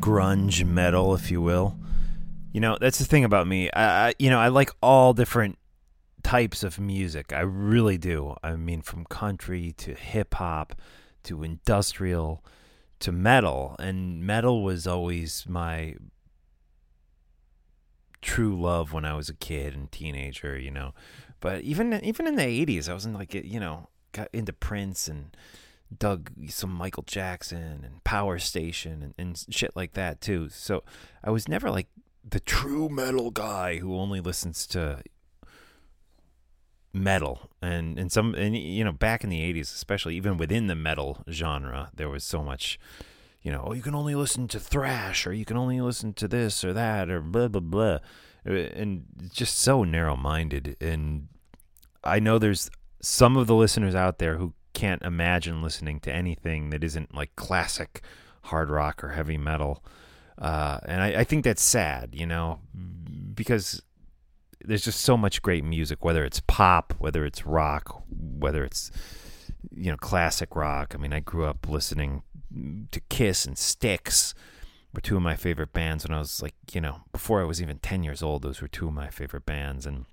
[0.05, 1.79] Grunge metal, if you will.
[2.53, 3.71] You know, that's the thing about me.
[3.73, 5.59] I, you know, I like all different
[6.23, 7.33] types of music.
[7.33, 8.37] I really do.
[8.43, 10.75] I mean, from country to hip hop
[11.23, 12.45] to industrial
[13.01, 15.95] to metal, and metal was always my
[18.21, 20.59] true love when I was a kid and teenager.
[20.59, 20.93] You know,
[21.41, 25.35] but even even in the '80s, I wasn't like you know got into Prince and
[25.99, 30.49] dug some Michael Jackson and Power Station and, and shit like that too.
[30.49, 30.83] So
[31.23, 31.89] I was never like
[32.29, 35.03] the true metal guy who only listens to
[36.93, 37.51] metal.
[37.61, 41.25] And and some and you know back in the 80s especially even within the metal
[41.31, 42.79] genre there was so much
[43.43, 46.29] you know oh you can only listen to thrash or you can only listen to
[46.29, 47.99] this or that or blah blah blah.
[48.47, 51.29] Uh, and just so narrow minded and
[52.03, 52.71] I know there's
[53.01, 57.35] some of the listeners out there who can't imagine listening to anything that isn't like
[57.37, 58.03] classic
[58.43, 59.83] hard rock or heavy metal.
[60.37, 62.61] Uh, and I, I think that's sad, you know,
[63.35, 63.81] because
[64.63, 68.91] there's just so much great music, whether it's pop, whether it's rock, whether it's,
[69.75, 70.95] you know, classic rock.
[70.95, 72.23] I mean, I grew up listening
[72.91, 74.35] to Kiss and Styx
[74.95, 77.61] were two of my favorite bands when I was like, you know, before I was
[77.61, 79.87] even 10 years old, those were two of my favorite bands.
[79.87, 80.07] And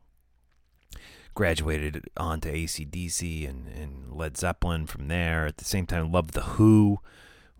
[1.34, 5.46] graduated onto ACDC and, and Led Zeppelin from there.
[5.46, 7.00] At the same time, loved The Who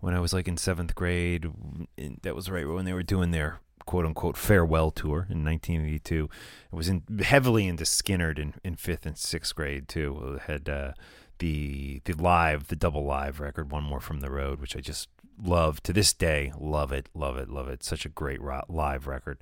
[0.00, 1.50] when I was like in seventh grade.
[2.22, 6.28] That was right when they were doing their quote unquote farewell tour in 1982.
[6.72, 10.40] I was in, heavily into Skynyrd in, in fifth and sixth grade too.
[10.46, 10.92] Had uh,
[11.38, 15.08] the the live, the double live record, One More from the Road, which I just
[15.42, 16.52] love to this day.
[16.58, 17.82] Love it, love it, love it.
[17.82, 19.38] Such a great live record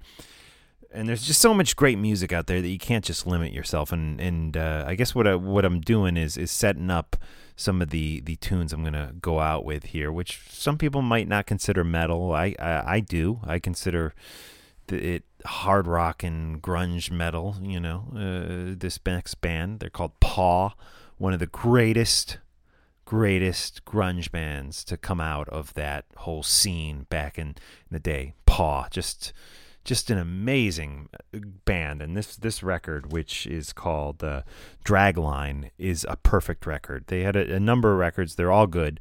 [0.92, 3.92] and there's just so much great music out there that you can't just limit yourself.
[3.92, 7.16] And and uh, I guess what I, what I'm doing is is setting up
[7.56, 11.28] some of the the tunes I'm gonna go out with here, which some people might
[11.28, 12.32] not consider metal.
[12.32, 13.40] I I, I do.
[13.44, 14.14] I consider
[14.88, 17.56] it hard rock and grunge metal.
[17.62, 20.70] You know, uh, this next band they're called Paw,
[21.18, 22.38] one of the greatest
[23.04, 27.56] greatest grunge bands to come out of that whole scene back in
[27.90, 28.34] the day.
[28.46, 29.32] Paw, just
[29.84, 32.02] just an amazing uh, band.
[32.02, 34.42] And this this record which is called uh,
[34.84, 37.04] dragline is a perfect record.
[37.06, 38.34] They had a, a number of records.
[38.34, 39.00] They're all good.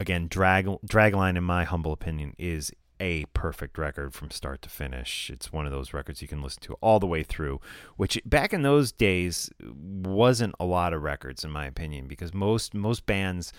[0.00, 5.28] Again drag dragline in my humble opinion is a perfect record from start to finish.
[5.28, 7.60] It's one of those records you can listen to all the way through
[7.96, 12.74] which back in those days wasn't a lot of records in my opinion because most
[12.74, 13.52] most bands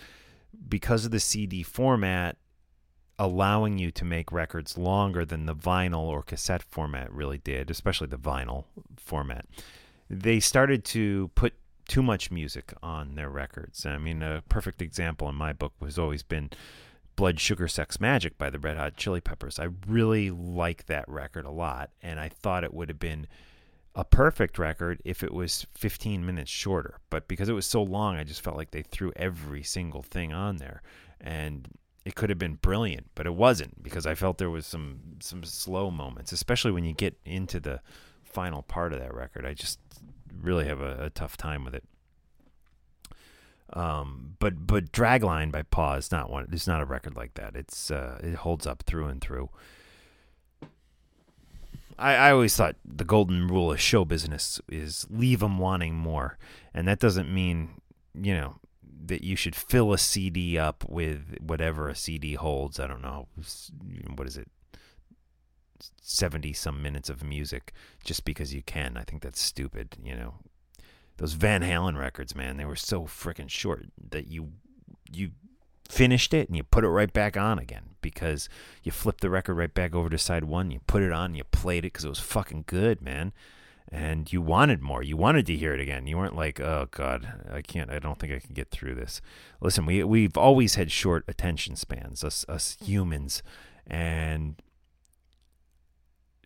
[0.68, 2.38] because of the CD format
[3.20, 8.08] allowing you to make records longer than the vinyl or cassette format really did, especially
[8.08, 8.66] the vinyl
[8.98, 9.46] format.
[10.10, 11.54] They started to put
[11.88, 13.86] too much music on their records.
[13.86, 16.50] I mean, a perfect example in my book has always been
[17.16, 19.60] Blood Sugar Sex Magik by the Red Hot Chili Peppers.
[19.60, 23.28] I really like that record a lot, and I thought it would have been
[23.96, 27.00] a perfect record if it was 15 minutes shorter.
[27.12, 30.34] But because it was so long, I just felt like they threw every single thing
[30.34, 30.82] on there.
[31.22, 31.68] And
[32.06, 35.44] it could have been brilliant, but it wasn't because I felt there was some some
[35.44, 37.82] slow moments, especially when you get into the
[38.24, 39.46] final part of that record.
[39.46, 39.80] I just
[40.42, 41.84] really have a, a tough time with it.
[43.72, 46.48] Um, but but Dragline by Paw is not one.
[46.52, 47.56] It's not a record like that.
[47.56, 49.50] It's uh, it holds up through and through.
[51.98, 56.38] I, I always thought the golden rule of show business is leave them wanting more,
[56.74, 57.82] and that doesn't mean
[58.14, 58.56] you know
[59.06, 62.80] that you should fill a CD up with whatever a CD holds.
[62.80, 63.28] I don't know.
[64.16, 64.48] What is it?
[66.02, 67.74] 70 some minutes of music
[68.04, 68.98] just because you can.
[68.98, 70.36] I think that's stupid, you know.
[71.18, 74.54] Those Van Halen records, man, they were so freaking short that you
[75.12, 75.32] you
[75.90, 78.50] finished it and you put it right back on again because
[78.82, 81.44] you flipped the record right back over to side 1, you put it on, you
[81.44, 83.34] played it cuz it was fucking good, man.
[83.96, 85.04] And you wanted more.
[85.04, 86.08] You wanted to hear it again.
[86.08, 89.22] You weren't like, "Oh god, I can't I don't think I can get through this."
[89.62, 92.86] Listen, we we've always had short attention spans, us us hmm.
[92.86, 93.44] humans.
[93.86, 94.56] And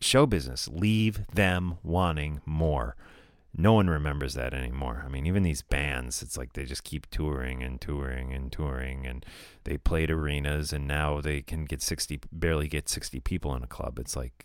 [0.00, 0.68] show business.
[0.68, 2.96] Leave them wanting more.
[3.56, 5.02] No one remembers that anymore.
[5.04, 9.06] I mean, even these bands, it's like they just keep touring and touring and touring,
[9.06, 9.24] and
[9.64, 13.66] they played arenas, and now they can get sixty, barely get sixty people in a
[13.66, 13.98] club.
[13.98, 14.44] It's like,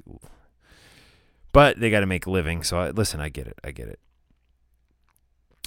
[1.53, 2.63] but they got to make a living.
[2.63, 3.99] So I, listen, I get it, I get it.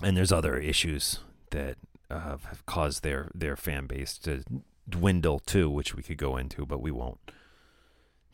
[0.03, 1.21] And there's other issues
[1.53, 1.79] that
[2.11, 4.45] uh, have caused their their fan base to
[4.89, 7.19] dwindle too, which we could go into, but we won't.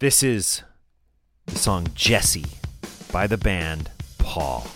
[0.01, 0.63] This is
[1.47, 2.47] the song Jessie
[3.13, 4.67] by the band Paw.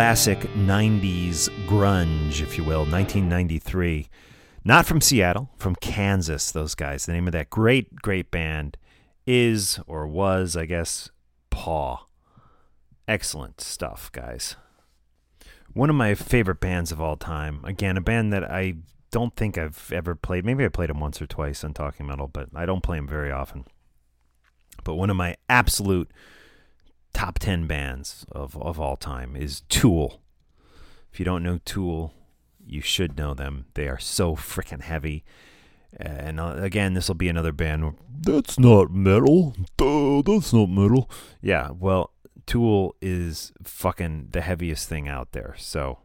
[0.00, 4.08] Classic 90s grunge, if you will, 1993.
[4.64, 7.04] Not from Seattle, from Kansas, those guys.
[7.04, 8.78] The name of that great, great band
[9.26, 11.10] is, or was, I guess,
[11.50, 12.06] Paw.
[13.06, 14.56] Excellent stuff, guys.
[15.74, 17.62] One of my favorite bands of all time.
[17.64, 18.76] Again, a band that I
[19.10, 20.46] don't think I've ever played.
[20.46, 23.06] Maybe I played them once or twice on Talking Metal, but I don't play them
[23.06, 23.66] very often.
[24.82, 26.10] But one of my absolute
[27.12, 30.20] top 10 bands of, of all time is Tool.
[31.12, 32.14] If you don't know Tool,
[32.64, 33.66] you should know them.
[33.74, 35.24] They are so freaking heavy.
[35.96, 37.82] And uh, again, this will be another band.
[37.82, 39.54] Where, that's not metal.
[39.76, 41.10] Duh, that's not metal.
[41.42, 42.12] Yeah, well,
[42.46, 45.54] Tool is fucking the heaviest thing out there.
[45.58, 45.98] So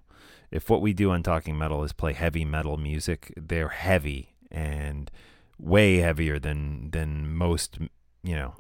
[0.51, 5.11] if what we do on Talking Metal is play heavy metal music, they're heavy and
[5.59, 7.77] way heavier than than most,
[8.23, 8.55] you know,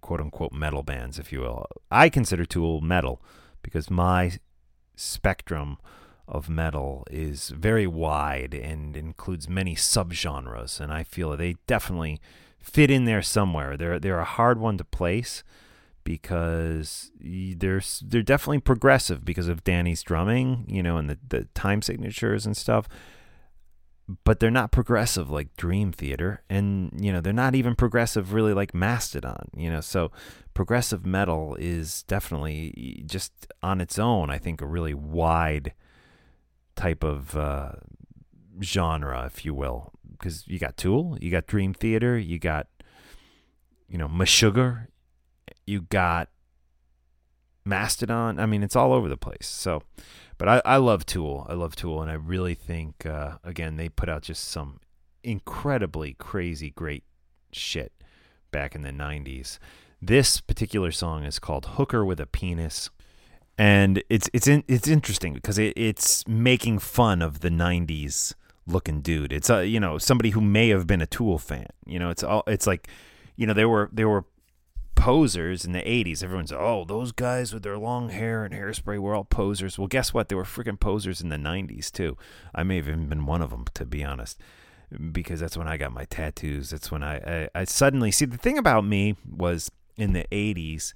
[0.00, 1.66] quote unquote metal bands, if you will.
[1.90, 3.22] I consider Tool metal
[3.62, 4.38] because my
[4.96, 5.78] spectrum
[6.28, 12.20] of metal is very wide and includes many subgenres, and I feel they definitely
[12.60, 13.76] fit in there somewhere.
[13.76, 15.42] They're they're a hard one to place
[16.04, 21.82] because they're they're definitely progressive because of Danny's drumming, you know, and the the time
[21.82, 22.88] signatures and stuff.
[24.24, 28.54] But they're not progressive like Dream Theater, and you know they're not even progressive really
[28.54, 29.50] like Mastodon.
[29.56, 30.10] You know, so
[30.54, 33.32] progressive metal is definitely just
[33.62, 34.30] on its own.
[34.30, 35.74] I think a really wide
[36.76, 37.72] type of uh,
[38.62, 42.66] genre, if you will, because you got Tool, you got Dream Theater, you got
[43.88, 44.86] you know Meshuggah,
[45.66, 46.30] you got
[47.64, 48.38] Mastodon.
[48.38, 49.46] I mean, it's all over the place.
[49.46, 49.82] So,
[50.40, 51.46] but I, I love Tool.
[51.48, 54.80] I love Tool, and I really think uh, again they put out just some
[55.22, 57.04] incredibly crazy great
[57.52, 57.92] shit
[58.50, 59.58] back in the '90s.
[60.02, 62.90] This particular song is called "Hooker with a Penis."
[63.60, 68.32] and it's it's in, it's interesting because it, it's making fun of the '90s
[68.66, 69.34] looking dude.
[69.34, 71.66] It's a you know somebody who may have been a Tool fan.
[71.84, 72.88] You know, it's all it's like
[73.36, 74.24] you know they were they were
[75.00, 76.22] posers in the '80s.
[76.22, 79.78] Everyone's oh those guys with their long hair and hairspray were all posers.
[79.78, 80.28] Well, guess what?
[80.28, 82.16] They were freaking posers in the '90s too.
[82.54, 84.38] I may have even been one of them to be honest.
[85.12, 86.70] Because that's when I got my tattoos.
[86.70, 90.94] That's when I, I, I suddenly see the thing about me was in the 80s,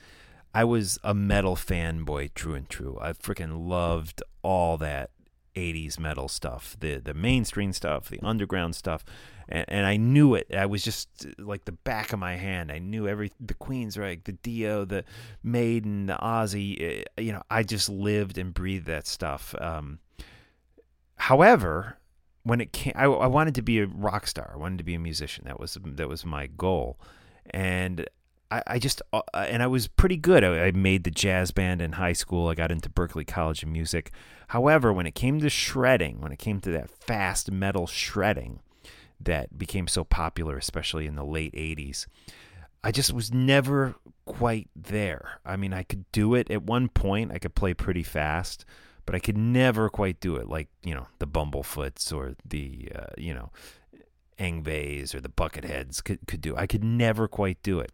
[0.52, 2.98] I was a metal fanboy, true and true.
[3.00, 5.10] I freaking loved all that
[5.54, 9.04] '80s metal stuff, the the mainstream stuff, the underground stuff,
[9.48, 10.52] and, and I knew it.
[10.54, 12.70] I was just uh, like the back of my hand.
[12.72, 14.24] I knew every the Queensrÿche?
[14.24, 15.04] the Dio, the
[15.42, 17.00] Maiden, the Ozzy.
[17.00, 19.54] uh, You know, I just lived and breathed that stuff.
[19.60, 19.98] Um,
[21.16, 21.98] however,
[22.42, 24.50] when it came, I, I wanted to be a rock star.
[24.54, 25.44] I wanted to be a musician.
[25.46, 26.98] That was that was my goal,
[27.50, 28.06] and
[28.54, 30.44] I, I just uh, and I was pretty good.
[30.44, 32.48] I, I made the jazz band in high school.
[32.48, 34.12] I got into Berklee College of Music.
[34.48, 38.60] However, when it came to shredding, when it came to that fast metal shredding
[39.20, 42.06] that became so popular, especially in the late '80s,
[42.84, 45.40] I just was never quite there.
[45.44, 47.32] I mean, I could do it at one point.
[47.32, 48.64] I could play pretty fast,
[49.04, 53.06] but I could never quite do it like you know the Bumblefoots or the uh,
[53.18, 53.50] you know
[54.38, 56.54] Yngwies or the Bucketheads could could do.
[56.56, 57.90] I could never quite do it.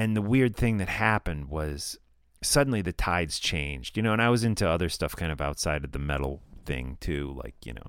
[0.00, 1.98] And the weird thing that happened was
[2.42, 4.14] suddenly the tides changed, you know.
[4.14, 7.54] And I was into other stuff kind of outside of the metal thing too, like
[7.66, 7.84] you know,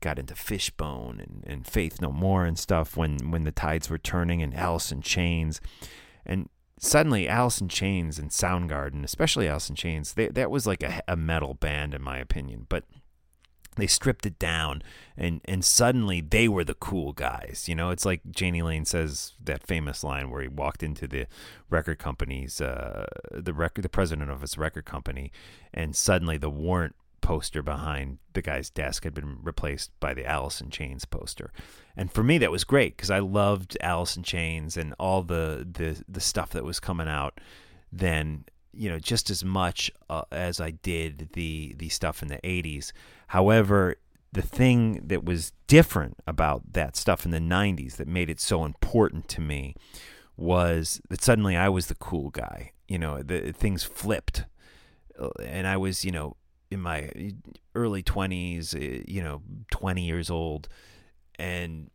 [0.00, 3.96] got into Fishbone and, and Faith No More and stuff when when the tides were
[3.96, 5.62] turning and Alice in Chains,
[6.26, 10.82] and suddenly Alice in Chains and Soundgarden, especially Alice in Chains, they, that was like
[10.82, 12.84] a, a metal band in my opinion, but
[13.76, 14.82] they stripped it down
[15.16, 17.90] and and suddenly they were the cool guys you know?
[17.90, 21.26] It's like Jani Lane says that famous line where he walked into the
[21.70, 25.32] record company's uh the record the president of his record company
[25.72, 26.94] and suddenly the warrant
[27.24, 31.52] poster behind the guy's desk had been replaced by the Alice in Chains poster.
[31.96, 35.66] And for me that was great because I loved Alice in Chains and all the
[35.70, 37.40] the the stuff that was coming out
[37.90, 38.44] then
[38.76, 42.92] you know just as much uh, as I did the the stuff in the 80s
[43.28, 43.96] however
[44.32, 48.64] the thing that was different about that stuff in the 90s that made it so
[48.64, 49.74] important to me
[50.36, 54.44] was that suddenly I was the cool guy you know the things flipped.
[55.18, 56.36] Uh, and I was you know
[56.70, 57.10] in my
[57.74, 60.68] early 20s uh, you know 20 years old
[61.36, 61.90] and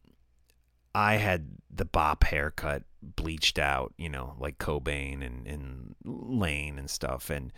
[0.95, 6.89] I had the bop haircut bleached out, you know, like Cobain and, and Lane and
[6.89, 7.51] stuff, and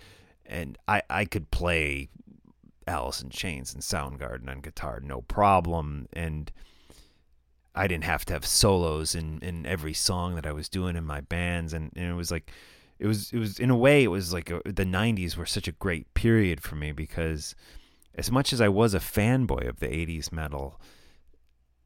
[0.46, 2.10] and I I could play
[2.88, 6.52] Alice in Chains and Soundgarden on guitar, no problem, and
[7.74, 11.06] I didn't have to have solos in in every song that I was doing in
[11.06, 12.52] my bands, and, and it was like
[13.00, 15.68] it was it was in a way it was like a, the 90s were such
[15.68, 17.56] a great period for me because
[18.14, 20.80] as much as I was a fanboy of the 80s metal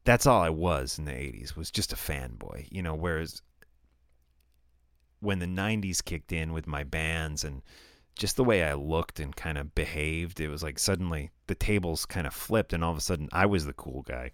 [0.06, 3.42] that's all I was in the 80s was just a fanboy, you know, whereas
[5.20, 7.62] when the 90s kicked in with my bands and
[8.16, 12.06] just the way I looked and kind of behaved, it was like suddenly the tables
[12.06, 14.32] kind of flipped and all of a sudden I was the cool guy.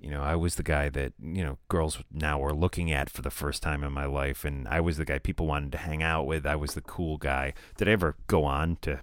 [0.00, 3.22] You know, I was the guy that, you know, girls now were looking at for
[3.22, 6.02] the first time in my life and I was the guy people wanted to hang
[6.02, 6.46] out with.
[6.46, 7.54] I was the cool guy.
[7.76, 9.00] Did I ever go on to,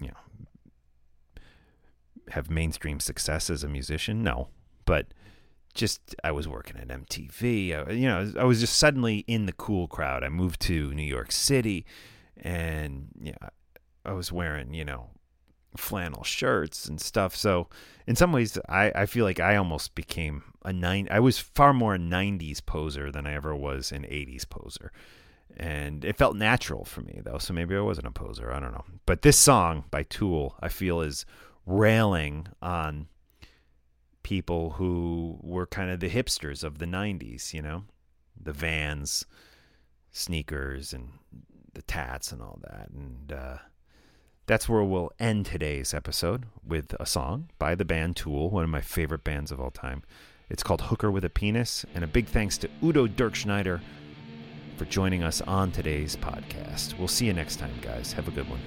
[0.00, 1.42] you know,
[2.30, 4.22] have mainstream success as a musician?
[4.22, 4.48] No.
[4.84, 5.08] But
[5.74, 7.88] just I was working at MTV.
[7.88, 10.24] I, you know, I was just suddenly in the cool crowd.
[10.24, 11.84] I moved to New York City,
[12.36, 13.34] and yeah,
[14.04, 15.10] I was wearing you know
[15.76, 17.34] flannel shirts and stuff.
[17.34, 17.68] So
[18.06, 21.08] in some ways, I, I feel like I almost became a nine.
[21.10, 24.92] I was far more a '90s poser than I ever was an '80s poser,
[25.56, 27.38] and it felt natural for me though.
[27.38, 28.52] So maybe I wasn't a poser.
[28.52, 28.84] I don't know.
[29.06, 31.26] But this song by Tool, I feel is
[31.66, 33.08] railing on
[34.24, 37.54] people who were kind of the hipsters of the '90s.
[37.54, 37.84] You know,
[38.40, 39.24] the Vans,
[40.10, 41.10] sneakers, and
[41.74, 43.32] the tats and all that, and.
[43.32, 43.58] uh
[44.46, 48.68] that's where we'll end today's episode with a song by the band Tool, one of
[48.68, 50.02] my favorite bands of all time.
[50.50, 53.80] It's called Hooker with a Penis, and a big thanks to Udo Dirkschneider
[54.76, 56.98] for joining us on today's podcast.
[56.98, 58.12] We'll see you next time, guys.
[58.12, 58.60] Have a good one.